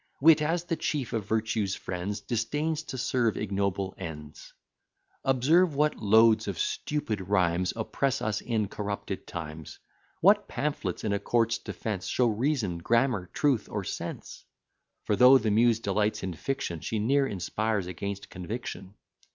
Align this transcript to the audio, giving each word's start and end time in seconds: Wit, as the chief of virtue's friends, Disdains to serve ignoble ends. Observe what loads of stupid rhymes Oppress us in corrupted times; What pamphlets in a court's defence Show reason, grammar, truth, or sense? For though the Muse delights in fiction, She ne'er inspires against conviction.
Wit, 0.19 0.41
as 0.41 0.63
the 0.63 0.75
chief 0.75 1.13
of 1.13 1.27
virtue's 1.27 1.75
friends, 1.75 2.21
Disdains 2.21 2.81
to 2.85 2.97
serve 2.97 3.37
ignoble 3.37 3.93
ends. 3.99 4.51
Observe 5.23 5.75
what 5.75 5.95
loads 5.97 6.47
of 6.47 6.57
stupid 6.57 7.21
rhymes 7.29 7.71
Oppress 7.75 8.19
us 8.19 8.41
in 8.41 8.67
corrupted 8.67 9.27
times; 9.27 9.77
What 10.19 10.47
pamphlets 10.47 11.03
in 11.03 11.13
a 11.13 11.19
court's 11.19 11.59
defence 11.59 12.07
Show 12.07 12.25
reason, 12.25 12.79
grammar, 12.79 13.27
truth, 13.31 13.69
or 13.69 13.83
sense? 13.83 14.43
For 15.03 15.15
though 15.15 15.37
the 15.37 15.51
Muse 15.51 15.79
delights 15.79 16.23
in 16.23 16.33
fiction, 16.33 16.79
She 16.79 16.97
ne'er 16.97 17.27
inspires 17.27 17.85
against 17.85 18.27
conviction. 18.31 18.95